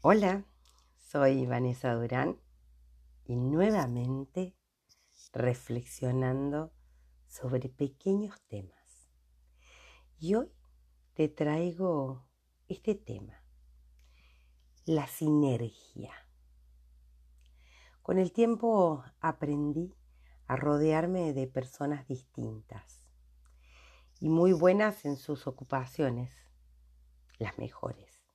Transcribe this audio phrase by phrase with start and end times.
[0.00, 0.44] Hola,
[1.00, 2.40] soy Vanessa Durán
[3.24, 4.54] y nuevamente
[5.32, 6.72] reflexionando
[7.26, 9.10] sobre pequeños temas.
[10.20, 10.52] Y hoy
[11.14, 12.28] te traigo
[12.68, 13.42] este tema,
[14.84, 16.12] la sinergia.
[18.00, 19.96] Con el tiempo aprendí
[20.46, 23.04] a rodearme de personas distintas
[24.20, 26.32] y muy buenas en sus ocupaciones,
[27.40, 28.27] las mejores.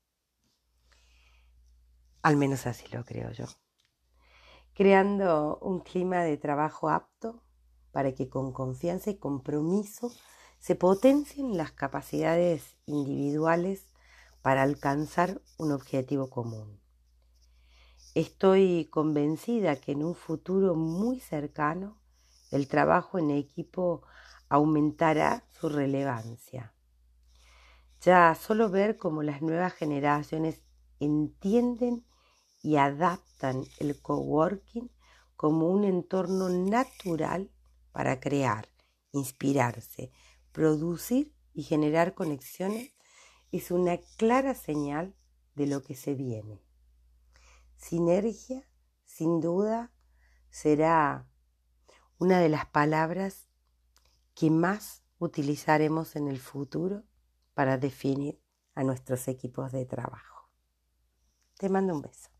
[2.23, 3.45] Al menos así lo creo yo.
[4.73, 7.43] Creando un clima de trabajo apto
[7.91, 10.09] para que con confianza y compromiso
[10.57, 13.85] se potencien las capacidades individuales
[14.41, 16.79] para alcanzar un objetivo común.
[18.15, 21.99] Estoy convencida que en un futuro muy cercano
[22.51, 24.03] el trabajo en equipo
[24.47, 26.73] aumentará su relevancia.
[27.99, 30.61] Ya solo ver cómo las nuevas generaciones
[30.99, 32.05] entienden
[32.63, 34.89] y adaptan el coworking
[35.35, 37.51] como un entorno natural
[37.91, 38.69] para crear,
[39.11, 40.11] inspirarse,
[40.51, 42.93] producir y generar conexiones
[43.51, 45.13] es una clara señal
[45.55, 46.63] de lo que se viene.
[47.75, 48.67] Sinergia,
[49.03, 49.91] sin duda,
[50.49, 51.27] será
[52.17, 53.49] una de las palabras
[54.33, 57.03] que más utilizaremos en el futuro
[57.53, 58.41] para definir
[58.73, 60.49] a nuestros equipos de trabajo.
[61.57, 62.32] Te mando un beso.